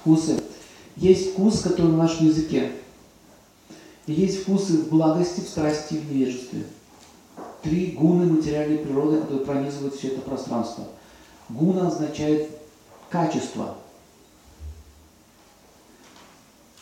вкусы. 0.00 0.42
Есть 0.96 1.32
вкус, 1.32 1.60
который 1.60 1.92
в 1.92 1.96
нашем 1.96 2.26
языке. 2.26 2.72
И 4.06 4.12
есть 4.12 4.42
вкусы 4.42 4.78
в 4.78 4.88
благости, 4.88 5.40
в 5.40 5.48
страсти 5.48 5.94
и 5.94 5.98
в 5.98 6.12
невежестве. 6.12 6.64
Три 7.62 7.92
гуны 7.92 8.26
материальной 8.26 8.78
природы, 8.78 9.20
которые 9.20 9.44
пронизывают 9.44 9.94
все 9.94 10.08
это 10.08 10.20
пространство. 10.22 10.84
Гуна 11.48 11.88
означает 11.88 12.48
качество. 13.10 13.76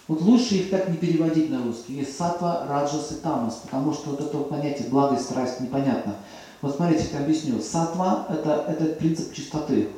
Вот 0.06 0.22
лучше 0.22 0.54
их 0.54 0.70
так 0.70 0.88
не 0.88 0.96
переводить 0.96 1.50
на 1.50 1.62
русский. 1.62 1.94
Есть 1.94 2.16
сатва, 2.16 2.66
раджас 2.66 3.12
и 3.12 3.16
тамас, 3.16 3.60
потому 3.62 3.92
что 3.92 4.10
вот 4.10 4.20
это 4.20 4.38
понятие 4.38 4.88
благость, 4.88 5.24
страсть 5.24 5.60
непонятно. 5.60 6.16
Вот 6.62 6.76
смотрите, 6.76 7.08
я 7.12 7.20
объясню. 7.20 7.60
Сатва 7.60 8.26
это,– 8.30 8.64
это 8.68 8.94
принцип 8.94 9.34
чистоты. 9.34 9.90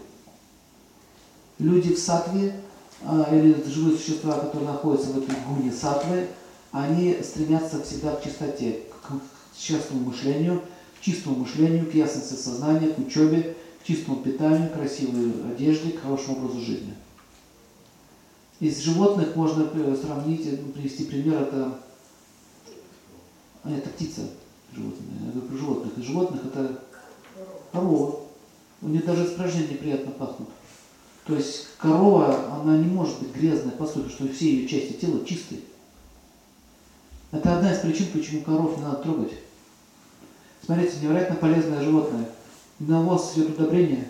Люди 1.58 1.94
в 1.94 1.98
сатве, 1.98 2.60
или 3.02 3.62
живые 3.66 3.96
существа, 3.96 4.38
которые 4.38 4.70
находятся 4.70 5.10
в 5.10 5.18
этой 5.18 5.34
гуне 5.46 5.72
сатвы, 5.72 6.28
они 6.72 7.16
стремятся 7.22 7.82
всегда 7.82 8.14
к 8.16 8.22
чистоте, 8.22 8.82
к 9.02 9.12
честному 9.58 10.10
мышлению, 10.10 10.62
к 10.98 11.04
чистому 11.04 11.36
мышлению, 11.36 11.90
к 11.90 11.94
ясности 11.94 12.34
сознания, 12.34 12.88
к 12.88 12.98
учебе, 12.98 13.56
к 13.82 13.86
чистому 13.86 14.18
питанию, 14.18 14.68
к 14.68 14.74
красивой 14.74 15.32
одежде, 15.50 15.92
к 15.92 16.02
хорошему 16.02 16.36
образу 16.36 16.60
жизни. 16.60 16.94
Из 18.60 18.78
животных 18.78 19.34
можно 19.36 19.66
сравнить, 19.96 20.46
ну, 20.62 20.70
привести 20.72 21.04
пример, 21.04 21.42
это, 21.42 21.78
а, 23.64 23.70
это 23.70 23.88
птица 23.88 24.20
животные. 24.74 25.08
Я 25.24 25.32
говорю 25.32 25.48
про 25.48 25.56
животных. 25.56 25.98
Из 25.98 26.04
животных 26.04 26.44
это 26.44 26.82
корова. 27.72 28.20
У 28.82 28.88
нее 28.88 29.02
даже 29.02 29.26
испражнения 29.26 29.68
неприятно 29.68 30.12
пахнут. 30.12 30.50
То 31.30 31.36
есть 31.36 31.68
корова, 31.78 32.60
она 32.60 32.76
не 32.76 32.86
может 32.86 33.20
быть 33.20 33.32
грязной, 33.32 33.70
поскольку 33.70 34.10
что 34.10 34.26
все 34.26 34.52
ее 34.52 34.66
части 34.66 34.94
тела 34.94 35.24
чистые. 35.24 35.60
Это 37.30 37.56
одна 37.56 37.72
из 37.72 37.78
причин, 37.78 38.06
почему 38.12 38.42
коров 38.42 38.76
не 38.76 38.82
надо 38.82 38.96
трогать. 38.96 39.34
Смотрите, 40.64 40.98
невероятно 41.00 41.36
полезное 41.36 41.82
животное. 41.82 42.28
Навоз 42.80 43.34
идет 43.36 43.50
удобрение. 43.50 44.08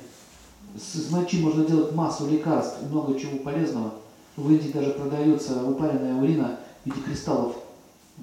С 0.75 1.11
мочи 1.11 1.43
можно 1.43 1.67
делать 1.67 1.95
массу 1.95 2.27
лекарств, 2.27 2.79
много 2.89 3.21
чего 3.21 3.37
полезного. 3.41 3.93
В 4.37 4.51
Индии 4.51 4.73
даже 4.73 4.93
продается 4.93 5.63
упаренная 5.63 6.23
урина 6.23 6.59
в 6.83 6.87
виде 6.87 7.03
кристаллов. 7.03 7.55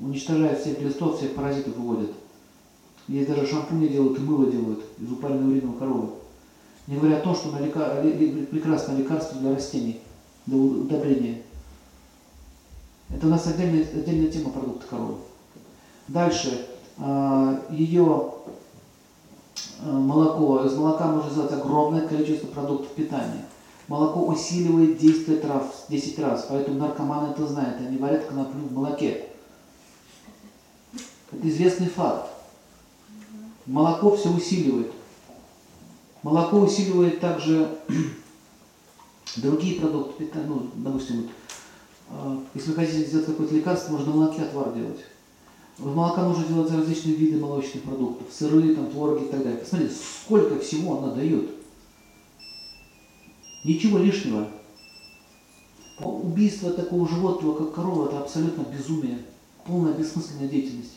Уничтожает 0.01 0.59
всех 0.59 0.79
глистов, 0.79 1.17
всех 1.17 1.35
паразитов 1.35 1.75
выводит. 1.75 2.13
Есть 3.07 3.29
даже 3.29 3.45
шампуни 3.45 3.89
делают 3.89 4.17
и 4.17 4.21
мыло 4.23 4.51
делают 4.51 4.79
из 4.97 5.11
упаренной 5.11 5.51
уриновой 5.53 5.77
коровы. 5.77 6.09
Не 6.87 6.97
говоря 6.97 7.17
о 7.17 7.21
том, 7.21 7.35
что 7.35 7.51
на 7.51 7.59
лека... 7.59 8.01
прекрасное 8.49 8.97
лекарство 8.97 9.39
для 9.39 9.53
растений, 9.53 9.99
для 10.45 10.57
удобрения. 10.57 11.41
Это 13.09 13.27
у 13.27 13.29
нас 13.29 13.45
отдельная, 13.45 13.83
отдельная 13.83 14.31
тема 14.31 14.49
продукта 14.49 14.87
коровы. 14.87 15.15
Дальше. 16.07 16.67
А, 16.97 17.61
Ее 17.69 18.33
а, 19.81 19.91
молоко, 19.91 20.63
из 20.63 20.75
молока 20.75 21.07
можно 21.07 21.29
сделать 21.29 21.51
огромное 21.51 22.07
количество 22.07 22.47
продуктов 22.47 22.91
питания. 22.91 23.45
Молоко 23.87 24.25
усиливает 24.25 24.97
действие 24.97 25.39
трав 25.39 25.63
10 25.87 26.19
раз, 26.19 26.47
поэтому 26.49 26.77
наркоманы 26.79 27.31
это 27.31 27.47
знают, 27.47 27.79
они 27.79 27.97
варят 27.97 28.25
коноплю 28.25 28.61
в 28.63 28.73
молоке. 28.73 29.27
Это 31.31 31.47
известный 31.47 31.87
факт. 31.87 32.29
Молоко 33.65 34.15
все 34.15 34.29
усиливает. 34.29 34.91
Молоко 36.23 36.59
усиливает 36.59 37.19
также 37.19 37.77
другие 39.37 39.79
продукты 39.79 40.25
питания. 40.25 40.47
Ну, 40.47 40.69
допустим, 40.75 41.21
вот, 41.21 41.31
а, 42.09 42.43
если 42.53 42.69
вы 42.69 42.75
хотите 42.75 43.05
сделать 43.05 43.25
какое-то 43.27 43.55
лекарство, 43.55 43.93
можно 43.93 44.13
молоке 44.13 44.41
отвар 44.41 44.73
делать. 44.73 44.99
В 45.77 45.95
молока 45.95 46.27
нужно 46.27 46.45
делать 46.45 46.71
различные 46.71 47.15
виды 47.15 47.39
молочных 47.39 47.83
продуктов, 47.83 48.27
сырые, 48.31 48.73
там, 48.73 48.89
твороги 48.89 49.25
и 49.25 49.27
так 49.27 49.43
далее. 49.43 49.59
Посмотрите, 49.59 49.93
сколько 49.93 50.59
всего 50.59 50.97
она 50.97 51.13
дает. 51.13 51.51
Ничего 53.63 53.99
лишнего. 53.99 54.47
Убийство 55.99 56.71
такого 56.71 57.07
животного, 57.07 57.57
как 57.57 57.73
корова, 57.73 58.07
это 58.07 58.19
абсолютно 58.19 58.63
безумие, 58.63 59.19
полная 59.65 59.93
бессмысленная 59.93 60.47
деятельность. 60.47 60.93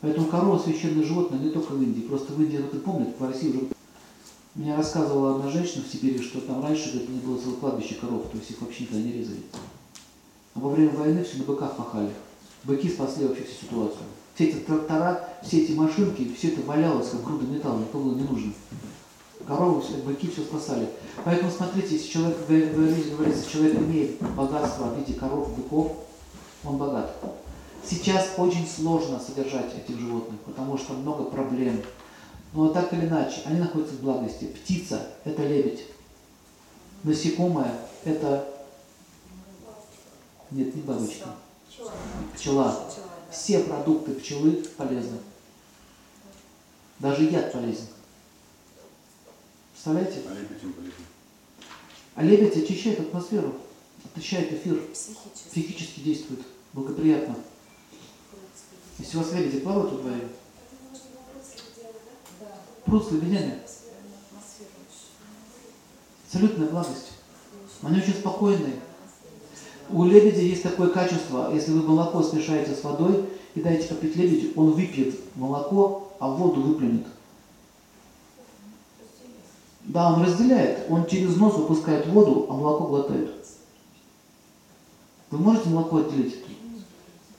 Поэтому 0.00 0.26
корова 0.26 0.58
священное 0.58 1.04
животное 1.04 1.38
не 1.38 1.50
только 1.50 1.72
в 1.72 1.82
Индии. 1.82 2.02
Просто 2.02 2.32
в 2.32 2.42
Индии, 2.42 2.58
кто 2.58 2.78
помнит, 2.78 3.18
в 3.18 3.24
России 3.24 3.50
уже... 3.50 3.66
Меня 4.54 4.76
рассказывала 4.76 5.34
одна 5.34 5.50
женщина 5.50 5.82
в 5.82 5.92
Сибири, 5.92 6.22
что 6.22 6.40
там 6.40 6.62
раньше 6.62 6.90
говорит, 6.92 7.10
не 7.10 7.18
было 7.18 7.40
целое 7.40 7.56
кладбище 7.56 7.96
коров, 7.96 8.22
то 8.30 8.38
есть 8.38 8.52
их 8.52 8.60
вообще 8.60 8.84
никогда 8.84 9.02
не 9.02 9.12
резали. 9.12 9.40
А 10.54 10.60
во 10.60 10.70
время 10.70 10.90
войны 10.90 11.24
все 11.24 11.38
на 11.38 11.44
быках 11.44 11.76
махали. 11.76 12.10
Быки 12.62 12.88
спасли 12.88 13.26
вообще 13.26 13.42
всю 13.42 13.66
ситуацию. 13.66 14.04
Все 14.36 14.44
эти 14.44 14.56
трактора, 14.58 15.28
все 15.42 15.64
эти 15.64 15.72
машинки, 15.72 16.32
все 16.38 16.48
это 16.48 16.62
валялось, 16.62 17.10
как 17.10 17.24
груда 17.24 17.46
металла, 17.46 17.80
никому 17.80 18.04
было 18.04 18.14
не 18.14 18.22
нужно. 18.22 18.52
Коровы, 19.44 19.80
все, 19.82 19.94
быки 19.96 20.30
все 20.30 20.42
спасали. 20.42 20.88
Поэтому 21.24 21.50
смотрите, 21.50 21.96
если 21.96 22.08
человек, 22.08 22.38
говорится, 22.46 23.50
человек 23.50 23.76
имеет 23.76 24.22
богатство 24.36 24.84
в 24.84 24.98
виде 24.98 25.18
коров, 25.18 25.52
быков, 25.56 25.96
он 26.64 26.76
богат. 26.76 27.16
Сейчас 27.84 28.30
очень 28.38 28.68
сложно 28.68 29.18
содержать 29.18 29.74
этих 29.74 29.98
животных, 29.98 30.38
потому 30.46 30.78
что 30.78 30.92
много 30.94 31.24
проблем. 31.24 31.82
Но 32.54 32.68
так 32.68 32.92
или 32.92 33.06
иначе, 33.06 33.42
они 33.46 33.58
находятся 33.58 33.96
в 33.96 34.00
благости. 34.00 34.44
Птица– 34.44 35.10
это 35.24 35.42
лебедь. 35.42 35.82
Насекомое– 37.02 37.76
это... 38.04 38.48
Нет, 40.52 40.74
не 40.74 40.82
бабочка. 40.82 41.30
Пчела. 42.36 42.80
Все 43.30 43.58
продукты 43.58 44.14
пчелы 44.14 44.64
полезны. 44.76 45.18
Даже 47.00 47.24
яд 47.24 47.52
полезен. 47.52 47.88
Представляете? 49.72 50.22
А 50.28 50.32
лебедь 50.34 50.62
им 50.62 50.72
полезен. 50.74 50.94
А 52.14 52.22
лебедь 52.22 52.56
очищает 52.56 53.00
атмосферу, 53.00 53.56
очищает 54.14 54.52
эфир, 54.52 54.80
Психически. 54.92 55.48
психически 55.50 56.00
действует, 56.00 56.40
благоприятно. 56.72 57.34
Если 59.00 59.16
у 59.16 59.20
вас 59.22 59.32
лебеди 59.32 59.58
плавают 59.58 59.90
во 59.90 59.98
дворе, 59.98 60.28
с 63.00 63.10
лебедями, 63.10 63.58
абсолютная 66.26 66.68
благость. 66.68 67.12
Они 67.82 67.98
очень 67.98 68.14
спокойные. 68.14 68.80
У 69.90 70.04
лебедя 70.04 70.40
есть 70.40 70.62
такое 70.62 70.88
качество, 70.88 71.52
если 71.52 71.72
вы 71.72 71.86
молоко 71.86 72.22
смешаете 72.22 72.74
с 72.74 72.82
водой 72.82 73.28
и 73.54 73.60
дайте 73.60 73.86
попить 73.88 74.16
лебедю, 74.16 74.52
он 74.56 74.72
выпьет 74.72 75.14
молоко, 75.36 76.12
а 76.18 76.28
воду 76.28 76.62
выплюнет. 76.62 77.06
Да, 79.82 80.12
он 80.12 80.22
разделяет, 80.22 80.86
он 80.88 81.06
через 81.06 81.36
нос 81.36 81.54
выпускает 81.54 82.06
воду, 82.06 82.46
а 82.48 82.54
молоко 82.54 82.86
глотает. 82.86 83.30
Вы 85.30 85.38
можете 85.38 85.68
молоко 85.68 85.98
отделить? 85.98 86.36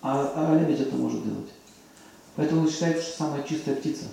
А, 0.01 0.31
а 0.35 0.59
лебедь 0.59 0.81
это 0.81 0.95
может 0.95 1.23
делать. 1.23 1.49
Поэтому 2.35 2.69
считается, 2.69 3.01
что 3.01 3.17
самая 3.17 3.43
чистая 3.43 3.75
птица. 3.75 4.05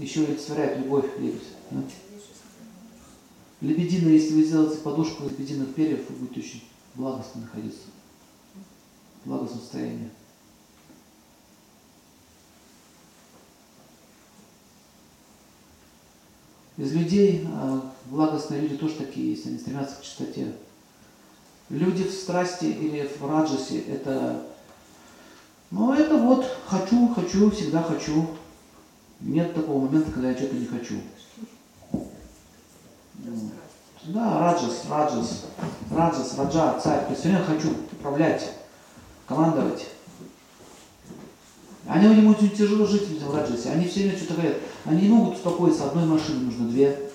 Еще 0.00 0.24
олицетворяет 0.24 0.78
любовь 0.78 1.04
лебедь. 1.18 1.42
Да? 1.70 1.82
Лебедина, 3.60 4.08
если 4.08 4.32
вы 4.32 4.44
сделаете 4.44 4.78
подушку 4.78 5.24
лебединых 5.24 5.74
перьев, 5.74 6.08
вы 6.08 6.16
будете 6.16 6.40
очень 6.40 6.64
благостно 6.94 7.42
находиться. 7.42 7.82
В 9.22 9.28
благостном 9.28 9.60
состоянии. 9.60 10.10
Из 16.78 16.92
людей, 16.94 17.46
а, 17.52 17.92
благостные 18.06 18.62
люди 18.62 18.78
тоже 18.78 18.94
такие 18.94 19.32
есть, 19.32 19.46
они 19.46 19.58
стремятся 19.58 19.96
к 19.96 20.02
чистоте. 20.02 20.54
Люди 21.68 22.04
в 22.04 22.10
страсти 22.10 22.64
или 22.64 23.06
в 23.06 23.30
раджасе– 23.30 23.80
это, 23.88 24.46
ну 25.70 25.92
это 25.92 26.16
вот 26.16 26.46
хочу, 26.66 27.08
хочу, 27.08 27.50
всегда 27.50 27.82
хочу. 27.82 28.26
Нет 29.20 29.54
такого 29.54 29.86
момента, 29.86 30.10
когда 30.12 30.30
я 30.30 30.36
что-то 30.36 30.56
не 30.56 30.66
хочу. 30.66 30.94
Да, 34.04 34.38
раджас, 34.40 34.86
раджас, 34.88 35.44
раджас, 35.90 36.38
раджа, 36.38 36.80
царь. 36.80 37.04
То 37.04 37.10
есть 37.10 37.20
все 37.20 37.28
время 37.28 37.44
хочу 37.44 37.68
управлять, 37.92 38.50
командовать. 39.26 39.86
Они 41.86 42.06
у 42.06 42.30
очень 42.30 42.50
тяжело 42.50 42.86
жить 42.86 43.08
в 43.20 43.34
раджасе. 43.34 43.70
Они 43.70 43.86
все 43.86 44.00
время 44.00 44.16
что-то 44.16 44.34
говорят. 44.34 44.56
Они 44.84 45.02
не 45.02 45.08
могут 45.08 45.36
успокоиться. 45.36 45.84
Одной 45.84 46.06
машины 46.06 46.40
нужно 46.40 46.68
две. 46.68 47.10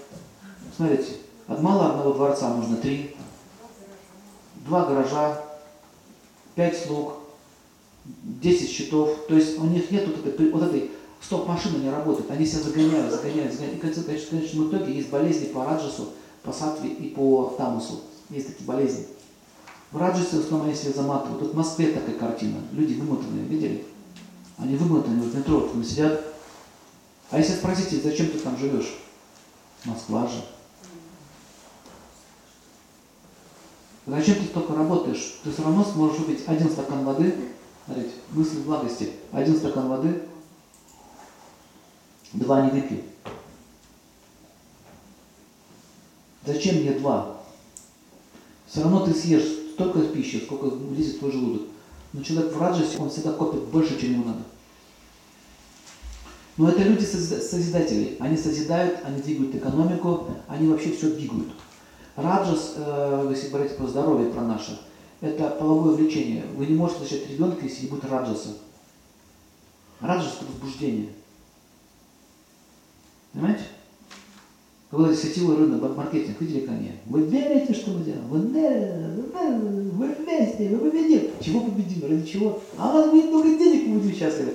Смотрите, 0.75 1.13
от 1.47 1.61
малого 1.61 2.13
дворца 2.13 2.53
нужно 2.53 2.77
три. 2.77 3.15
Два 4.67 4.85
гаража, 4.85 5.41
пять 6.55 6.77
слуг, 6.77 7.13
десять 8.03 8.69
счетов. 8.69 9.25
То 9.27 9.35
есть 9.35 9.57
у 9.59 9.63
них 9.65 9.89
нет 9.91 10.07
вот 10.07 10.25
этой, 10.25 10.51
вот 10.51 10.63
этой 10.63 10.91
стоп-машины 11.25 11.77
не 11.77 11.89
работает. 11.89 12.29
Они 12.29 12.45
себя 12.45 12.61
загоняют, 12.61 13.11
загоняют, 13.11 13.53
загоняют. 13.53 13.77
И, 13.77 14.17
в 14.17 14.29
конечном 14.29 14.69
итоге 14.69 14.93
есть 14.93 15.09
болезни 15.09 15.47
по 15.47 15.65
раджасу, 15.65 16.09
по 16.43 16.51
сатве 16.51 16.89
и 16.89 17.09
по 17.09 17.55
тамусу. 17.57 18.01
Есть 18.29 18.47
такие 18.47 18.65
болезни. 18.65 19.07
В 19.91 19.97
Раджасе 19.97 20.37
в 20.37 20.39
основном 20.45 20.73
себя 20.75 20.91
заматывают. 20.91 21.41
Вот 21.41 21.53
в 21.53 21.55
Москве 21.55 21.93
такая 21.93 22.15
картина. 22.15 22.57
Люди 22.73 22.93
вымотанные, 22.95 23.45
видели? 23.45 23.85
Они 24.57 24.75
вымотаны 24.75 25.21
в 25.21 25.35
метро, 25.35 25.61
там 25.61 25.83
сидят. 25.83 26.21
А 27.31 27.37
если 27.37 27.53
спросите, 27.53 28.01
зачем 28.01 28.27
ты 28.27 28.39
там 28.39 28.57
живешь? 28.57 28.97
Москва 29.85 30.27
же. 30.27 30.43
Зачем 34.05 34.35
ты 34.35 34.45
столько 34.45 34.75
работаешь? 34.75 35.39
Ты 35.43 35.51
все 35.51 35.63
равно 35.63 35.83
сможешь 35.83 36.19
выпить 36.19 36.43
один 36.45 36.69
стакан 36.69 37.05
воды, 37.05 37.33
смотрите, 37.85 38.11
мысли 38.31 38.59
благости, 38.59 39.11
один 39.31 39.55
стакан 39.55 39.87
воды, 39.87 40.23
два 42.35 42.61
не 42.61 42.71
выпью. 42.71 43.01
Зачем 46.45 46.77
мне 46.77 46.91
два? 46.91 47.37
Все 48.67 48.81
равно 48.81 49.05
ты 49.05 49.13
съешь 49.13 49.47
столько 49.73 50.01
пищи, 50.01 50.41
сколько 50.45 50.65
влезет 50.65 51.15
в 51.15 51.19
твой 51.19 51.31
желудок. 51.31 51.63
Но 52.13 52.23
человек 52.23 52.53
в 52.53 52.61
раджасе, 52.61 52.97
он 52.97 53.09
всегда 53.09 53.33
копит 53.33 53.63
больше, 53.63 53.99
чем 53.99 54.13
ему 54.13 54.25
надо. 54.25 54.43
Но 56.57 56.69
это 56.69 56.83
люди 56.83 57.03
созидатели. 57.03 58.15
Они 58.19 58.37
созидают, 58.37 58.99
они 59.03 59.21
двигают 59.21 59.55
экономику, 59.55 60.27
они 60.47 60.67
вообще 60.69 60.93
все 60.93 61.09
двигают. 61.09 61.49
Раджас, 62.15 62.75
э, 62.77 63.27
если 63.31 63.49
говорить 63.49 63.75
про 63.75 63.87
здоровье, 63.87 64.31
про 64.31 64.41
наше, 64.41 64.79
это 65.19 65.49
половое 65.49 65.95
влечение. 65.95 66.45
Вы 66.55 66.67
не 66.67 66.75
можете 66.75 67.03
зачать 67.03 67.29
ребенка, 67.29 67.65
если 67.65 67.83
не 67.83 67.89
будет 67.89 68.05
раджаса. 68.05 68.49
Раджас– 69.99 70.37
это 70.41 70.45
возбуждение. 70.49 71.09
Понимаете? 73.35 73.63
Когда 74.89 75.13
сетевой 75.13 75.57
рынок, 75.57 75.95
маркетинг, 75.97 76.39
видели 76.39 76.65
ко 76.65 76.71
мне? 76.71 76.93
Вы 77.07 77.23
верите, 77.23 77.73
что 77.73 77.91
мы 77.91 78.05
делаем? 78.05 78.27
Вы 78.29 78.39
верите, 78.47 79.91
вы 79.91 80.13
вместе, 80.13 80.69
вы 80.69 80.89
победим. 80.89 81.31
Чего 81.41 81.59
победим? 81.61 82.09
Ради 82.09 82.25
чего? 82.25 82.61
А 82.77 82.91
у 82.91 82.93
нас 82.93 83.11
много 83.11 83.49
денег, 83.49 83.87
мы 83.87 83.99
будем 83.99 84.15
счастливы. 84.15 84.53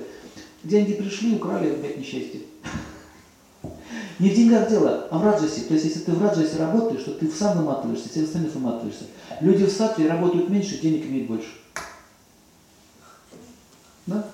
Деньги 0.63 0.93
пришли, 0.93 1.35
украли, 1.35 1.69
опять 1.69 1.97
несчастье. 1.97 2.41
Не 4.17 4.29
в 4.29 4.35
деньгах 4.35 4.69
дело, 4.69 5.07
а 5.11 5.17
в 5.17 5.23
раджасе. 5.23 5.61
То 5.61 5.73
есть, 5.73 5.85
если 5.85 5.99
ты 5.99 6.11
в 6.11 6.21
раджасе 6.21 6.57
работаешь, 6.57 7.03
то 7.03 7.11
ты 7.11 7.29
сам 7.29 7.57
выматываешься, 7.57 8.09
все 8.09 8.23
остальные 8.23 8.51
выматываешься. 8.51 9.05
Люди 9.41 9.65
в 9.65 9.71
сатве 9.71 10.07
работают 10.07 10.49
меньше, 10.49 10.79
денег 10.79 11.05
имеют 11.05 11.27
больше. 11.27 11.49
Да? 14.07 14.25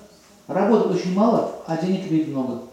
Работают 0.46 0.96
очень 0.96 1.14
мало, 1.14 1.62
а 1.66 1.76
денег 1.76 2.10
имеют 2.10 2.28
много. 2.28 2.67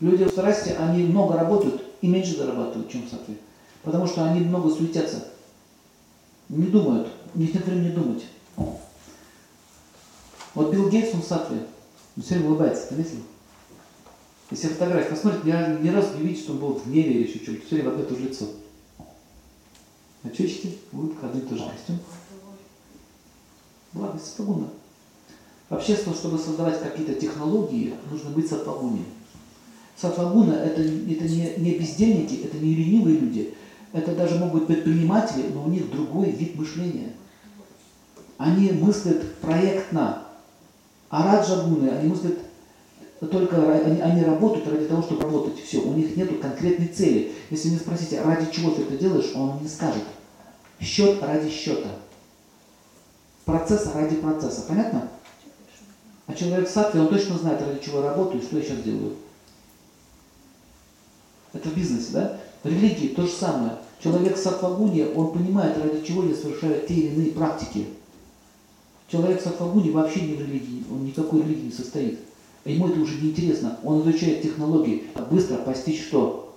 Люди 0.00 0.24
в 0.24 0.30
страсти, 0.30 0.70
они 0.70 1.04
много 1.04 1.34
работают 1.34 1.82
и 2.00 2.08
меньше 2.08 2.36
зарабатывают, 2.36 2.90
чем 2.90 3.06
в 3.06 3.10
сатве. 3.10 3.36
Потому 3.82 4.06
что 4.06 4.24
они 4.24 4.40
много 4.40 4.70
суетятся. 4.70 5.28
Не 6.48 6.66
думают. 6.66 7.08
Них 7.34 7.54
нет 7.54 7.66
времени 7.66 7.90
думать. 7.90 8.24
Вот 10.54 10.72
Билл 10.72 10.88
Гейтс, 10.88 11.14
он 11.14 11.22
в 11.22 11.24
сатве. 11.24 11.58
Он 12.16 12.22
все 12.22 12.34
время 12.34 12.50
улыбается, 12.50 12.88
заметили? 12.90 13.22
Если 14.50 14.68
фотографии 14.68 15.10
посмотрите, 15.10 15.46
ни, 15.46 15.86
ни 15.86 15.90
разу 15.90 16.16
не 16.16 16.22
видите, 16.22 16.42
что 16.42 16.52
он 16.52 16.58
был 16.58 16.74
в 16.74 16.86
гневе 16.86 17.12
или 17.12 17.28
еще 17.28 17.42
что-то. 17.42 17.66
Все 17.66 17.74
время 17.76 17.90
в 17.90 17.92
одно 17.94 18.04
и 18.04 18.06
то 18.06 18.16
же 18.16 18.28
лицо. 18.28 18.46
Очечки, 20.22 20.78
улыбка, 20.92 21.28
один 21.28 21.42
и 21.42 21.46
тот 21.46 21.58
же 21.58 21.64
костюм. 21.64 21.98
Благость 23.92 24.26
сатвагуна. 24.26 24.68
Вообще, 25.68 25.96
чтобы 25.96 26.38
создавать 26.38 26.80
какие-то 26.80 27.14
технологии, 27.14 27.94
нужно 28.10 28.30
быть 28.30 28.48
сатвагуни. 28.48 29.04
Сатвагуна 30.00 30.52
это, 30.52 30.80
это 30.82 31.24
не, 31.24 31.54
не 31.56 31.78
бездельники, 31.78 32.44
это 32.44 32.56
не 32.58 32.74
ленивые 32.74 33.18
люди. 33.18 33.54
Это 33.92 34.14
даже 34.14 34.36
могут 34.36 34.66
быть 34.66 34.66
предприниматели, 34.66 35.48
но 35.52 35.64
у 35.64 35.68
них 35.68 35.90
другой 35.90 36.30
вид 36.30 36.56
мышления. 36.56 37.12
Они 38.36 38.70
мыслят 38.70 39.36
проектно. 39.40 40.22
А 41.10 41.36
раджагуны, 41.36 41.88
они 41.88 42.10
мыслят 42.10 42.38
только 43.26 43.72
они, 43.72 44.00
они 44.00 44.22
работают 44.22 44.68
ради 44.68 44.86
того, 44.86 45.02
чтобы 45.02 45.22
работать. 45.22 45.58
Все, 45.64 45.80
у 45.80 45.92
них 45.94 46.16
нет 46.16 46.40
конкретной 46.40 46.86
цели. 46.88 47.32
Если 47.50 47.70
вы 47.70 47.78
спросите, 47.78 48.20
ради 48.20 48.52
чего 48.52 48.70
ты 48.70 48.82
это 48.82 48.96
делаешь, 48.96 49.32
он 49.34 49.60
не 49.62 49.68
скажет. 49.68 50.04
Счет 50.80 51.20
ради 51.22 51.50
счета. 51.50 51.88
Процесс 53.44 53.90
ради 53.92 54.16
процесса. 54.16 54.64
Понятно? 54.68 55.08
А 56.26 56.34
человек 56.34 56.68
в 56.68 56.72
сатве, 56.72 57.00
он 57.00 57.08
точно 57.08 57.38
знает, 57.38 57.60
ради 57.60 57.84
чего 57.84 58.00
я 58.00 58.10
работаю 58.10 58.40
и 58.40 58.44
что 58.44 58.58
я 58.58 58.62
сейчас 58.62 58.82
делаю. 58.82 59.16
Это 61.52 61.68
в 61.68 61.76
бизнесе, 61.76 62.12
да? 62.12 62.40
В 62.62 62.68
религии 62.68 63.08
то 63.08 63.22
же 63.22 63.32
самое. 63.32 63.76
Человек 64.02 64.36
в 64.36 64.40
сатвагуне, 64.40 65.06
он 65.14 65.32
понимает, 65.32 65.76
ради 65.78 66.04
чего 66.04 66.24
я 66.24 66.34
совершаю 66.34 66.86
те 66.86 66.94
или 66.94 67.14
иные 67.14 67.32
практики. 67.32 67.86
Человек 69.08 69.40
в 69.40 69.44
сатвагуне 69.44 69.90
вообще 69.90 70.20
не 70.20 70.34
в 70.34 70.40
религии, 70.40 70.84
он 70.90 71.04
никакой 71.04 71.42
религии 71.42 71.66
не 71.66 71.72
состоит. 71.72 72.20
Ему 72.64 72.88
это 72.88 73.00
уже 73.00 73.20
не 73.20 73.30
интересно. 73.30 73.78
Он 73.82 74.02
изучает 74.02 74.42
технологии, 74.42 75.04
быстро 75.30 75.56
постичь 75.56 76.02
что? 76.02 76.56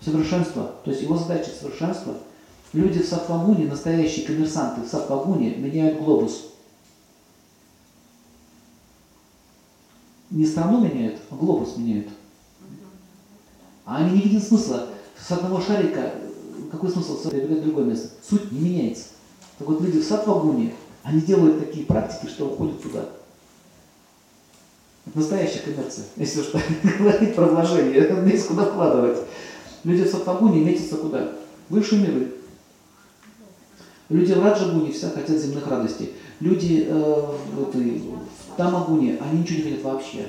Совершенство. 0.00 0.74
То 0.84 0.90
есть 0.90 1.02
его 1.02 1.16
задача 1.16 1.50
совершенство. 1.50 2.14
Люди 2.74 3.00
в 3.00 3.06
Сатвагуне, 3.06 3.66
настоящие 3.66 4.26
коммерсанты 4.26 4.82
в 4.82 4.88
Сатвагуне, 4.88 5.54
меняют 5.56 5.98
глобус. 5.98 6.52
Не 10.30 10.44
страну 10.44 10.80
меняют, 10.80 11.18
а 11.30 11.34
глобус 11.34 11.76
меняют. 11.78 12.08
А 13.88 13.96
они 13.96 14.18
не 14.18 14.20
видят 14.20 14.46
смысла. 14.46 14.88
С 15.18 15.32
одного 15.32 15.62
шарика, 15.62 16.12
какой 16.70 16.90
смысл 16.90 17.26
перебегать 17.26 17.60
в 17.60 17.64
другое 17.64 17.86
место? 17.86 18.10
Суть 18.28 18.52
не 18.52 18.60
меняется. 18.60 19.04
Так 19.58 19.66
вот 19.66 19.80
люди 19.80 19.98
в 19.98 20.04
Сатвагуне, 20.04 20.74
они 21.02 21.22
делают 21.22 21.58
такие 21.58 21.86
практики, 21.86 22.28
что 22.30 22.48
уходят 22.48 22.82
туда. 22.82 23.06
Настоящая 25.14 25.60
коммерция, 25.60 26.04
если 26.16 26.42
что 26.42 26.60
говорить 26.98 27.34
про 27.34 27.46
вложение, 27.46 28.30
есть 28.30 28.46
куда 28.46 28.66
вкладывать. 28.66 29.20
Люди 29.84 30.02
в 30.02 30.10
Сатвагуне 30.10 30.60
метятся 30.60 30.98
куда? 30.98 31.32
Высшие 31.70 32.02
миры. 32.02 32.32
Люди 34.10 34.34
в 34.34 34.44
Раджагуне 34.44 34.92
все 34.92 35.08
хотят 35.08 35.38
земных 35.38 35.66
радостей. 35.66 36.12
Люди 36.40 36.86
э, 36.86 37.24
в, 37.54 37.68
этой, 37.68 38.02
в 38.02 38.56
Тамагуне, 38.56 39.18
они 39.18 39.40
ничего 39.40 39.58
не 39.58 39.62
хотят 39.64 39.84
вообще. 39.84 40.26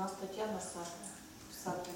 У 0.00 0.02
нас 0.02 0.12
Татьяна 0.18 0.58
в 0.58 1.62
Сатве 1.62 1.92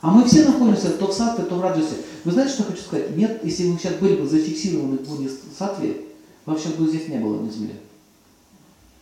А 0.00 0.10
мы 0.10 0.24
все 0.24 0.46
находимся 0.46 0.90
то 0.92 1.06
в 1.08 1.12
Сатве, 1.12 1.44
то 1.44 1.56
в 1.56 1.60
Раджасе. 1.60 1.96
Вы 2.24 2.32
знаете, 2.32 2.54
что 2.54 2.62
я 2.62 2.70
хочу 2.70 2.82
сказать? 2.82 3.14
Нет, 3.14 3.44
если 3.44 3.68
вы 3.68 3.78
сейчас 3.78 3.96
были 3.96 4.16
бы 4.16 4.26
зафиксированы 4.26 4.96
в 4.96 5.06
Гуне 5.06 5.28
Сатве, 5.58 6.00
вам 6.46 6.58
сейчас 6.58 6.72
бы 6.72 6.88
здесь 6.88 7.08
не 7.08 7.18
было 7.18 7.42
на 7.42 7.50
земле. 7.50 7.76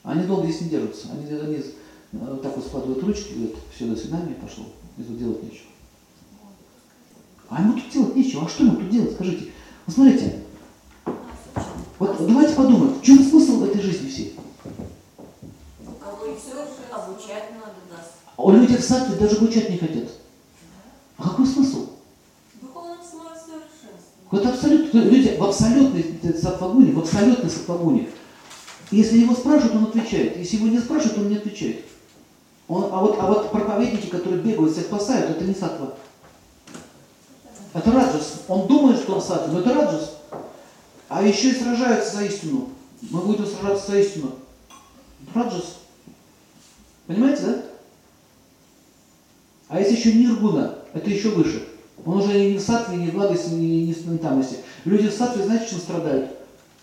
Они 0.02 0.25
долго 0.25 0.49
здесь 0.49 0.62
не 0.62 0.71
держатся. 0.71 1.07
Они, 1.12 1.33
они 1.33 1.59
э, 1.59 2.38
так 2.42 2.57
вот 2.57 2.66
складывают 2.66 3.04
ручки, 3.04 3.35
говорят, 3.35 3.54
все, 3.73 3.87
до 3.87 3.95
свидания, 3.95 4.35
пошел. 4.35 4.64
И 4.99 5.02
тут 5.04 5.16
делать 5.16 5.45
нечего. 5.45 5.71
А 7.50 7.62
ему 7.62 7.75
тут 7.75 7.88
делать 7.88 8.16
нечего. 8.16 8.47
А 8.47 8.49
что 8.49 8.64
ему 8.64 8.78
тут 8.78 8.90
делать, 8.90 9.14
скажите? 9.14 9.52
Вот 9.87 9.95
смотрите. 9.95 10.40
Вот 12.00 12.26
давайте 12.26 12.57
подумаем, 12.57 12.95
в 12.95 13.02
чем 13.02 13.23
смысл 13.23 13.62
этой 13.62 13.80
жизни 13.80 14.09
всей? 14.09 14.37
Обучать 16.92 17.52
надо 17.54 17.89
А 18.40 18.42
у 18.42 18.52
людей 18.52 18.78
в 18.78 18.82
садке 18.82 19.16
даже 19.16 19.37
обучать 19.37 19.68
не 19.68 19.76
хотят. 19.76 20.09
А 21.18 21.28
какой 21.28 21.47
смысл? 21.47 21.90
Это 24.32 24.49
абсолютно, 24.49 24.99
люди 25.00 25.37
в 25.37 25.44
абсолютной 25.44 26.18
сатвагуне, 26.40 26.92
в 26.92 27.00
абсолютной 27.00 27.50
сатвагуне 27.50 28.09
если 28.90 29.18
его 29.18 29.35
спрашивают, 29.35 29.76
он 29.76 29.85
отвечает. 29.85 30.38
Если 30.38 30.56
его 30.56 30.68
не 30.68 30.78
спрашивают, 30.78 31.18
он 31.18 31.28
не 31.28 31.37
отвечает. 31.37 31.85
Он, 32.66 32.88
а, 32.90 33.00
вот, 33.00 33.18
а 33.20 33.26
вот 33.26 33.52
проповедники, 33.52 34.06
которые 34.06 34.40
бегают, 34.40 34.73
всех 34.73 34.87
спасают, 34.87 35.30
это 35.30 35.44
не 35.44 35.54
сатва. 35.54 35.94
Это 37.75 37.92
раджас. 37.92 38.42
Он 38.49 38.66
думает, 38.66 38.99
что 38.99 39.16
он 39.16 39.23
сатва, 39.23 39.52
но 39.52 39.61
это 39.61 39.75
раджас. 39.75 40.16
А 41.09 41.23
еще 41.23 41.50
и 41.50 41.54
сражаются 41.54 42.16
за 42.16 42.25
истину. 42.25 42.70
Мы 43.02 43.20
будем 43.20 43.47
сражаться 43.47 43.92
за 43.92 44.00
истину. 44.00 44.32
Раджас. 45.35 45.78
Понимаете, 47.06 47.42
да? 47.42 47.70
А 49.71 49.79
если 49.79 49.95
еще 49.95 50.12
ниргуна, 50.12 50.75
это 50.93 51.09
еще 51.09 51.29
выше. 51.29 51.65
Он 52.05 52.19
уже 52.19 52.33
не 52.33 52.59
в 52.59 52.61
сатве, 52.61 52.97
не 52.97 53.07
в 53.07 53.15
благости, 53.15 53.50
не, 53.50 53.87
не, 53.87 53.95
не 53.95 54.19
там. 54.19 54.41
Если. 54.41 54.59
Люди 54.85 55.09
в 55.09 55.15
сатве, 55.15 55.45
знаете, 55.45 55.71
чем 55.71 55.79
страдают? 55.79 56.31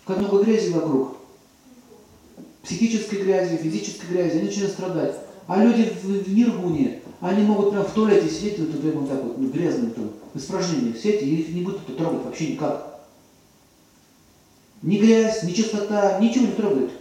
Как 0.06 0.16
много 0.16 0.42
грязи 0.42 0.70
вокруг 0.70 1.18
психической 2.62 3.22
грязи, 3.22 3.56
физической 3.56 4.06
грязи, 4.06 4.38
они 4.38 4.48
начинают 4.48 4.72
страдать. 4.72 5.16
А 5.46 5.62
люди 5.62 5.90
в, 6.02 6.06
в 6.06 6.34
Ниргуне, 6.34 7.00
они 7.20 7.42
могут 7.42 7.70
прям 7.70 7.84
в 7.84 7.92
туалете 7.92 8.28
сидеть, 8.28 8.58
вот, 8.58 8.80
прямо 8.80 9.00
вот 9.00 9.10
так 9.10 9.22
вот, 9.22 9.38
ну, 9.38 9.48
грязно, 9.48 9.90
там, 9.90 10.10
в 10.32 10.38
испражнениях 10.38 10.96
сидеть, 10.96 11.22
и 11.22 11.36
их 11.36 11.48
не 11.50 11.62
будут 11.62 11.96
трогать 11.96 12.24
вообще 12.24 12.52
никак. 12.52 13.00
Ни 14.80 14.96
грязь, 14.96 15.42
ни 15.42 15.52
чистота, 15.52 16.18
ничего 16.20 16.46
не 16.46 16.52
трогают. 16.52 16.92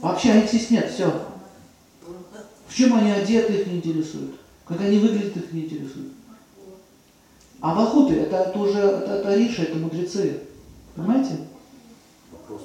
Вообще 0.00 0.30
они 0.30 0.46
все 0.46 0.58
снят, 0.58 0.90
все. 0.90 1.12
В 2.66 2.74
чем 2.74 2.94
они 2.94 3.10
одеты, 3.10 3.54
их 3.54 3.66
не 3.66 3.76
интересует. 3.76 4.34
Как 4.68 4.80
они 4.82 4.98
выглядят, 4.98 5.36
их 5.36 5.52
не 5.52 5.62
интересует. 5.62 6.12
А 7.60 7.74
бахуты 7.74 8.14
это, 8.14 8.36
это 8.36 8.58
уже 8.58 8.78
это, 8.78 9.12
это 9.12 9.34
риши, 9.34 9.62
это 9.62 9.78
мудрецы. 9.78 10.42
Понимаете? 10.94 11.38
Вопрос 12.30 12.62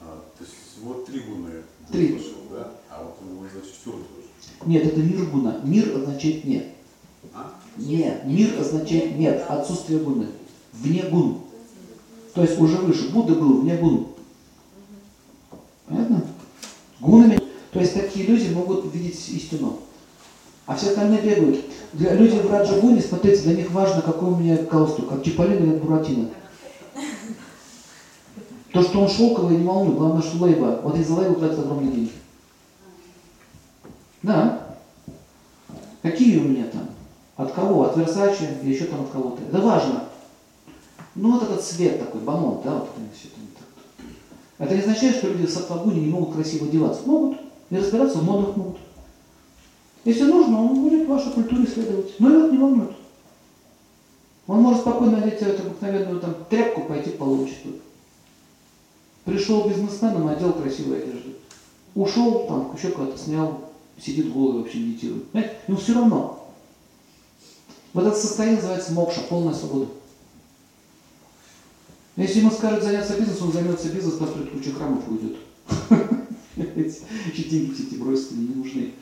а, 0.00 0.22
то 0.36 0.44
есть 0.44 0.54
вот 0.82 1.06
три 1.06 1.20
гуны 1.20 1.62
Три. 1.90 2.12
вышел, 2.12 2.36
да? 2.50 2.70
А 2.90 3.02
вот 3.02 3.16
ну, 3.22 3.40
значит 3.50 3.72
четвертый 3.72 4.04
тоже. 4.04 4.28
Нет, 4.66 4.86
это 4.86 5.00
мир 5.00 5.24
гуна. 5.26 5.60
Мир 5.64 5.96
означает 5.96 6.44
нет. 6.44 6.66
А? 7.32 7.54
Нет, 7.76 8.24
мир 8.26 8.60
означает 8.60 9.16
нет, 9.16 9.44
отсутствие 9.48 10.00
гуны. 10.00 10.26
Вне 10.72 11.02
гун. 11.04 11.40
То 12.34 12.42
есть 12.42 12.60
уже 12.60 12.76
выше. 12.76 13.08
Будда 13.08 13.34
был 13.34 13.62
вне 13.62 13.76
гун. 13.76 14.08
Понятно? 15.86 16.24
Гунами. 17.00 17.40
То 17.72 17.80
есть 17.80 17.94
такие 17.94 18.26
люди 18.26 18.52
могут 18.52 18.92
видеть 18.94 19.28
истину. 19.30 19.80
А 20.68 20.74
все 20.74 20.90
остальные 20.90 21.22
бегают. 21.22 21.64
Для 21.94 22.12
люди 22.12 22.36
в 22.36 22.52
Раджагуне, 22.52 23.00
смотрите, 23.00 23.40
для 23.40 23.56
них 23.56 23.70
важно, 23.70 24.02
какой 24.02 24.28
у 24.28 24.36
меня 24.36 24.58
галстук, 24.58 25.08
как 25.08 25.24
Чиполлино 25.24 25.64
или 25.64 25.78
Буратино. 25.78 26.28
То, 28.74 28.82
что 28.82 29.00
он 29.00 29.08
шелковый, 29.08 29.56
не 29.56 29.66
волнует, 29.66 29.96
главное, 29.96 30.20
что 30.20 30.44
лейба. 30.44 30.80
Вот 30.82 30.94
из-за 30.98 31.14
лейба 31.14 31.36
тратят 31.36 31.60
огромные 31.60 31.90
деньги. 31.90 32.12
Да. 34.22 34.76
Какие 36.02 36.38
у 36.38 36.44
меня 36.44 36.64
там? 36.64 36.90
От 37.38 37.52
кого? 37.52 37.84
От 37.84 37.96
Версачи 37.96 38.46
или 38.62 38.74
еще 38.74 38.84
там 38.84 39.00
от 39.00 39.08
кого-то. 39.08 39.40
Это 39.48 39.62
важно. 39.62 40.04
Ну 41.14 41.32
вот 41.32 41.44
этот 41.44 41.62
цвет 41.62 41.98
такой, 41.98 42.20
бомон, 42.20 42.60
да, 42.62 42.74
вот 42.74 42.90
это 42.94 43.16
все 43.18 43.28
там. 43.28 44.06
Это 44.58 44.74
не 44.74 44.82
означает, 44.82 45.16
что 45.16 45.28
люди 45.28 45.46
в 45.46 45.50
сатвагуне 45.50 46.02
не 46.02 46.10
могут 46.10 46.34
красиво 46.34 46.66
одеваться. 46.66 47.06
Могут. 47.06 47.38
Не 47.70 47.78
разбираться 47.78 48.18
в 48.18 48.24
модах 48.24 48.54
могут. 48.54 48.76
Если 50.08 50.24
нужно, 50.24 50.62
он 50.62 50.84
будет 50.84 51.06
вашу 51.06 51.32
культуру 51.32 51.64
исследовать. 51.64 52.18
Но 52.18 52.30
его 52.30 52.46
это 52.46 52.52
не 52.52 52.58
волнует. 52.58 52.92
Он 54.46 54.60
может 54.62 54.80
спокойно 54.80 55.18
надеть 55.18 55.42
эту 55.42 55.66
обыкновенную 55.66 56.18
там, 56.18 56.34
тряпку, 56.48 56.80
пойти 56.84 57.10
получить 57.10 57.62
тут. 57.62 57.82
Пришел 59.26 59.68
бизнесменом, 59.68 60.28
одел 60.28 60.54
красивую 60.54 61.02
одежду. 61.02 61.32
Ушел, 61.94 62.46
там, 62.46 62.74
еще 62.74 62.88
куда-то 62.88 63.18
снял, 63.18 63.70
сидит 64.00 64.32
голый 64.32 64.62
вообще 64.62 64.78
медитирует. 64.78 65.28
Понимаете? 65.28 65.56
Ему 65.68 65.76
все 65.76 65.92
равно. 65.92 66.54
Вот 67.92 68.06
это 68.06 68.16
состояние 68.16 68.62
называется 68.62 68.94
мокша, 68.94 69.20
полная 69.28 69.52
свобода. 69.52 69.90
Если 72.16 72.38
ему 72.38 72.50
скажут 72.50 72.82
заняться 72.82 73.18
бизнесом, 73.18 73.48
он 73.48 73.52
займется 73.52 73.90
бизнесом, 73.90 74.20
построит 74.20 74.52
кучу 74.52 74.72
храмов 74.72 75.06
и 75.06 75.10
уйдет. 75.10 75.36
Еще 76.56 77.50
деньги 77.50 77.74
все 77.74 77.82
эти 77.82 77.96
бросят, 77.96 78.30
не 78.30 78.54
нужны. 78.54 78.94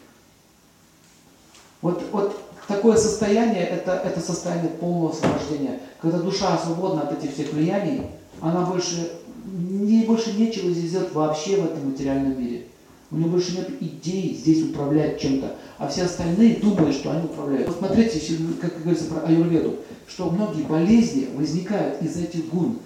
Вот, 1.83 2.03
вот 2.13 2.41
такое 2.67 2.97
состояние, 2.97 3.65
это, 3.65 3.93
это 3.93 4.21
состояние 4.21 4.71
полного 4.71 5.11
освобождения. 5.11 5.81
Когда 6.01 6.19
душа 6.19 6.59
свободна 6.59 7.03
от 7.03 7.19
этих 7.19 7.35
всех 7.35 7.53
влияний, 7.53 8.03
она 8.41 8.63
больше, 8.63 9.13
не, 9.45 10.05
больше 10.05 10.33
нечего 10.33 10.71
здесь 10.71 10.91
делать 10.91 11.13
вообще 11.15 11.57
в 11.61 11.67
этом 11.67 11.91
материальном 11.91 12.41
мире. 12.41 12.67
У 13.11 13.17
нее 13.17 13.29
больше 13.29 13.57
нет 13.57 13.71
идей 13.81 14.35
здесь 14.35 14.65
управлять 14.65 15.21
чем-то. 15.21 15.55
А 15.79 15.87
все 15.87 16.05
остальные 16.05 16.57
думают, 16.57 16.97
что 16.97 17.13
они 17.13 17.25
управляют. 17.25 17.67
Посмотрите, 17.67 18.21
как 18.61 18.83
говорится 18.83 19.05
про 19.07 19.27
аюрведу, 19.29 19.77
что 20.09 20.29
многие 20.31 20.63
болезни 20.63 21.29
возникают 21.35 22.03
из 22.03 22.17
этих 22.17 22.49
гун. 22.49 22.79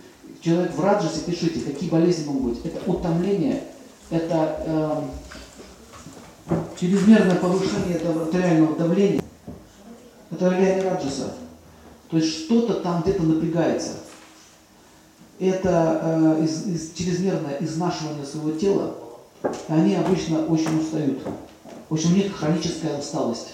Человек 0.42 0.74
в 0.74 0.82
раджасе, 0.82 1.20
пишите, 1.26 1.60
какие 1.60 1.88
болезни 1.88 2.26
могут 2.26 2.54
быть. 2.54 2.66
Это 2.66 2.90
утомление, 2.90 3.62
это 4.10 4.56
э, 4.66 5.02
чрезмерное 6.78 7.36
повышение 7.36 7.96
артериального 7.96 8.76
давления, 8.76 9.22
это 10.30 10.48
влияние 10.48 10.88
раджаса. 10.88 11.34
То 12.10 12.16
есть 12.16 12.44
что-то 12.44 12.74
там 12.74 13.02
где-то 13.02 13.22
напрягается. 13.22 13.92
Это 15.38 16.00
э, 16.02 16.44
из, 16.44 16.66
из, 16.66 16.92
чрезмерное 16.92 17.58
изнашивание 17.60 18.26
своего 18.26 18.52
тела, 18.52 18.94
они 19.68 19.94
обычно 19.94 20.44
очень 20.46 20.80
устают. 20.80 21.20
В 21.88 21.94
общем, 21.94 22.12
у 22.12 22.16
них 22.16 22.36
хроническая 22.36 22.98
усталость. 22.98 23.48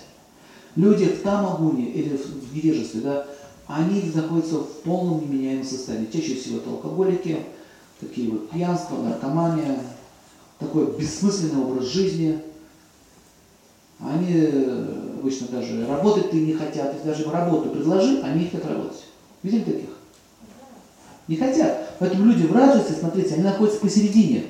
Люди 0.74 1.06
в 1.06 1.22
тамагуне 1.22 1.86
или 1.90 2.16
в 2.16 2.54
невежестве, 2.54 3.00
да, 3.00 3.26
они 3.66 4.10
находятся 4.14 4.56
в 4.56 4.82
полном 4.82 5.22
неменяемом 5.22 5.64
состоянии. 5.64 6.10
Чаще 6.12 6.34
всего 6.34 6.58
это 6.58 6.70
алкоголики, 6.70 7.38
такие 8.00 8.30
вот 8.30 8.50
пьянство, 8.50 8.96
наркомания, 8.96 9.78
такой 10.58 10.86
бессмысленный 10.98 11.62
образ 11.62 11.86
жизни– 11.86 12.40
они 14.00 14.26
э, 14.30 14.86
обычно 15.18 15.48
даже 15.48 15.86
работать 15.86 16.32
и 16.32 16.40
не 16.40 16.52
хотят. 16.52 16.94
Если 16.94 17.06
даже 17.06 17.22
им 17.22 17.30
работу 17.30 17.70
предложи, 17.70 18.20
они 18.22 18.44
не 18.44 18.50
хотят 18.50 18.66
работать. 18.66 19.04
Видели 19.42 19.62
таких? 19.62 19.90
Не 21.28 21.36
хотят. 21.36 21.96
Поэтому 21.98 22.26
люди 22.26 22.46
в 22.46 22.54
раджасе, 22.54 22.94
смотрите, 22.98 23.34
они 23.34 23.42
находятся 23.42 23.80
посередине. 23.80 24.44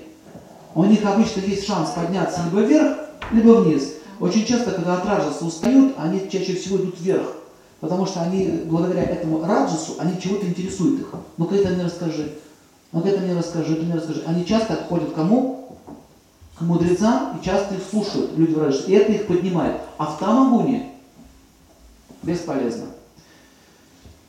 У 0.74 0.84
них 0.84 1.04
обычно 1.04 1.40
есть 1.40 1.66
шанс 1.66 1.90
подняться 1.90 2.42
либо 2.44 2.66
вверх, 2.66 2.98
либо 3.32 3.60
вниз. 3.60 3.94
Очень 4.20 4.44
часто, 4.44 4.72
когда 4.72 4.98
от 4.98 5.06
раджаса 5.06 5.44
устают, 5.44 5.94
они 5.98 6.28
чаще 6.30 6.54
всего 6.54 6.76
идут 6.78 7.00
вверх. 7.00 7.32
Потому 7.80 8.06
что 8.06 8.22
они, 8.22 8.62
благодаря 8.64 9.02
этому 9.02 9.42
раджасу, 9.42 9.94
они 9.98 10.20
чего-то 10.20 10.46
интересуют 10.46 11.00
их. 11.00 11.14
Ну-ка 11.36 11.54
это 11.54 11.68
мне 11.70 11.84
расскажи. 11.84 12.32
Ну-ка 12.92 13.08
это 13.08 13.20
мне 13.20 13.36
расскажи, 13.36 13.74
это 13.74 13.84
мне 13.84 13.94
расскажи. 13.94 14.22
Они 14.26 14.44
часто 14.44 14.76
ходят 14.88 15.12
кому? 15.14 15.55
К 16.58 16.60
мудрецам 16.62 17.38
и 17.38 17.44
часто 17.44 17.75
их 17.75 17.82
слушают, 17.82 18.36
люди 18.36 18.54
враждуют, 18.54 18.88
и 18.88 18.92
это 18.92 19.12
их 19.12 19.26
поднимает. 19.26 19.80
А 19.98 20.06
в 20.06 20.18
Тамагуне 20.18 20.92
бесполезно. 22.22 22.86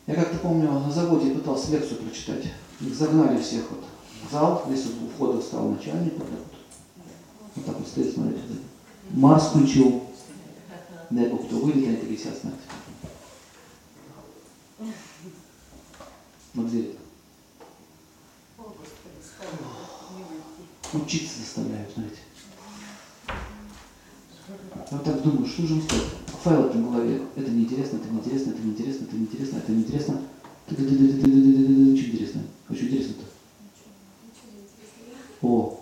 Я 0.05 0.15
как-то 0.15 0.37
помню, 0.37 0.71
на 0.71 0.91
заводе 0.91 1.31
пытался 1.31 1.71
лекцию 1.71 2.01
прочитать. 2.01 2.45
Их 2.79 2.95
загнали 2.95 3.41
всех 3.41 3.69
вот 3.71 3.83
в 4.27 4.31
зал, 4.31 4.63
здесь 4.67 4.85
вот 4.85 5.07
у 5.07 5.13
входа 5.13 5.41
стал 5.41 5.69
начальник, 5.69 6.13
вот 6.17 6.29
так 6.29 6.39
вот. 6.39 6.47
Вот 7.55 7.65
так 7.65 7.77
вот 7.77 7.87
стоит, 7.87 8.13
смотрите. 8.13 8.41
Марс 9.11 9.47
включил. 9.47 10.03
Дай 11.09 11.29
бог, 11.29 11.45
кто 11.47 11.63
они 11.63 11.95
такие 11.95 12.17
сидят, 12.17 12.37
смотрите. 12.39 12.63
Вот 16.53 16.65
где 16.65 16.81
это? 16.81 16.97
Учиться 21.07 21.39
заставляют, 21.39 21.89
знаете. 21.95 22.17
Я 23.29 24.97
вот 24.97 25.05
так 25.05 25.21
думаю, 25.21 25.47
что 25.47 25.65
же 25.65 25.75
он 25.75 25.81
стоит? 25.81 26.03
Файл 26.43 26.63
в 26.63 26.91
голове. 26.91 27.21
Это 27.37 27.49
неинтересно, 27.49 27.95
это 27.95 28.09
неинтересно, 28.09 28.51
это 28.51 28.61
неинтересно, 28.61 29.05
это 29.05 29.15
неинтересно, 29.15 29.57
это 29.57 29.71
неинтересно. 29.71 30.21
Очень 30.67 32.11
интересно. 32.11 32.41
Очень 32.69 32.87
интересно-то. 32.87 33.23
О, 35.47 35.79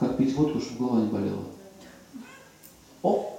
как 0.00 0.16
пить 0.16 0.34
водку, 0.34 0.62
чтобы 0.62 0.78
голова 0.78 1.02
не 1.02 1.10
болела. 1.10 1.44
О, 3.02 3.38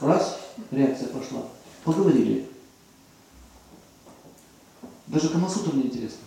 раз, 0.00 0.40
реакция 0.72 1.06
пошла. 1.06 1.44
Поговорили. 1.84 2.48
Даже 5.06 5.28
Камасутра 5.28 5.72
мне 5.72 5.84
интересно. 5.84 6.24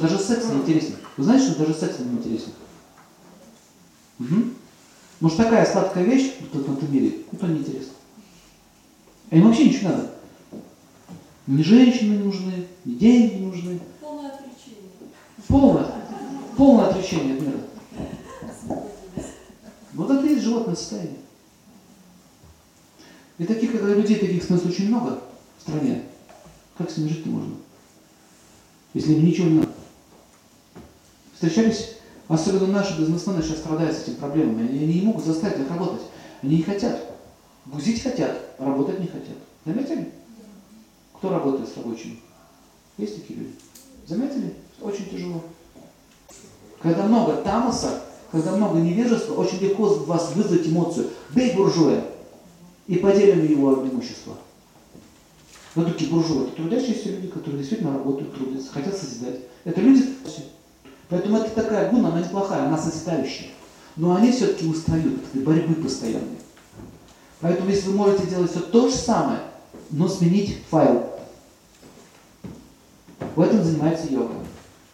Даже, 0.00 0.16
даже 0.16 0.18
секс 0.18 0.46
не 0.46 0.58
интересен. 0.58 0.96
Вы 1.16 1.24
знаете, 1.24 1.50
что 1.50 1.58
даже 1.58 1.74
секс 1.74 1.98
не 1.98 2.16
интересен? 2.16 2.52
Угу. 4.18 4.44
Может 5.20 5.38
такая 5.38 5.64
сладкая 5.70 6.04
вещь 6.04 6.34
в 6.52 6.72
этом 6.72 6.92
мире, 6.92 7.22
это 7.32 7.46
не 7.46 7.58
интересно. 7.58 7.92
А 9.30 9.36
им 9.36 9.46
вообще 9.46 9.66
ничего 9.66 9.88
не 9.88 9.96
надо. 9.96 10.10
Ни 11.46 11.62
женщины 11.62 12.16
не 12.16 12.24
нужны, 12.24 12.66
ни 12.84 12.94
деньги 12.94 13.34
не 13.34 13.46
нужны. 13.46 13.80
Полное 14.00 14.30
отречение. 14.30 14.90
Полное, 15.48 15.94
полное 16.56 16.88
отречение 16.88 17.36
от 17.36 17.42
мира. 17.42 17.58
Вот 19.92 20.10
это 20.10 20.26
и 20.26 20.30
есть 20.30 20.42
животное 20.42 20.74
состояние. 20.74 21.16
И 23.38 23.44
таких, 23.44 23.72
когда 23.72 23.94
людей 23.94 24.18
таких 24.18 24.42
смысле 24.42 24.70
очень 24.70 24.88
много 24.88 25.20
в 25.58 25.62
стране, 25.62 26.02
как 26.76 26.90
с 26.90 26.96
ними 26.96 27.08
жить 27.08 27.26
не 27.26 27.32
можно? 27.32 27.54
если 28.96 29.12
им 29.12 29.26
ничего 29.26 29.48
не 29.48 29.58
надо. 29.58 29.68
Встречались, 31.36 31.96
особенно 32.28 32.66
наши 32.68 32.98
бизнесмены 32.98 33.42
сейчас 33.42 33.58
страдают 33.58 33.94
с 33.94 34.02
этими 34.04 34.14
проблемами, 34.14 34.68
они, 34.68 35.00
не 35.00 35.02
могут 35.02 35.22
заставить 35.22 35.60
их 35.60 35.68
работать, 35.70 36.00
они 36.42 36.56
не 36.56 36.62
хотят. 36.62 36.98
Гузить 37.66 38.02
хотят, 38.02 38.54
работать 38.58 39.00
не 39.00 39.06
хотят. 39.06 39.36
Заметили? 39.66 40.12
Кто 41.12 41.28
работает 41.28 41.68
с 41.68 41.76
рабочими? 41.76 42.20
Есть 42.96 43.16
такие 43.20 43.40
люди? 43.40 43.54
Заметили? 44.06 44.54
Очень 44.80 45.10
тяжело. 45.10 45.42
Когда 46.80 47.02
много 47.02 47.36
тамаса, 47.42 48.04
когда 48.32 48.56
много 48.56 48.78
невежества, 48.78 49.34
очень 49.34 49.58
легко 49.58 49.84
вас 49.84 50.32
вызвать 50.34 50.66
эмоцию. 50.66 51.10
Бей 51.34 51.54
буржуя 51.54 52.02
и 52.86 52.96
поделим 52.96 53.46
его 53.46 53.74
имущество. 53.74 54.38
Вот 55.74 55.86
такие 55.88 56.10
буржуи, 56.10 56.44
это 56.44 56.56
трудящиеся 56.56 57.10
люди, 57.10 57.28
которые 57.28 57.58
действительно 57.58 57.92
работают, 57.92 58.34
трудятся, 58.34 58.72
хотят 58.72 58.96
созидать. 58.96 59.40
Это 59.64 59.82
люди, 59.82 60.14
поэтому 61.08 61.38
это 61.38 61.50
такая 61.50 61.90
гуна, 61.90 62.08
она 62.08 62.20
неплохая, 62.20 62.66
она 62.66 62.78
созидающая. 62.78 63.48
Но 63.96 64.14
они 64.14 64.30
все-таки 64.30 64.66
устают 64.66 65.22
от 65.22 65.28
этой 65.30 65.42
борьбы 65.42 65.74
постоянной. 65.74 66.38
Поэтому 67.40 67.70
если 67.70 67.88
вы 67.88 67.94
можете 67.96 68.26
делать 68.26 68.50
все 68.50 68.60
то 68.60 68.88
же 68.88 68.94
самое, 68.94 69.40
но 69.90 70.08
сменить 70.08 70.58
файл. 70.70 71.10
В 73.34 73.40
этом 73.40 73.62
занимается 73.62 74.06
йога. 74.08 74.34